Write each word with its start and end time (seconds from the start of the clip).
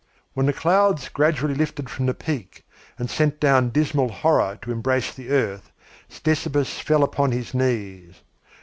When 0.33 0.47
the 0.47 0.51
clouds 0.51 1.09
gradually 1.09 1.53
lifted 1.53 1.87
from 1.87 2.07
the 2.07 2.15
peak 2.15 2.65
and 2.97 3.07
sent 3.07 3.39
down 3.39 3.69
dismal 3.69 4.09
horror 4.09 4.57
to 4.63 4.71
embrace 4.71 5.13
the 5.13 5.29
earth, 5.29 5.71
Ctesippus 6.09 6.79
fell 6.79 7.03
upon 7.03 7.31
his 7.31 7.53
knees. 7.53 8.21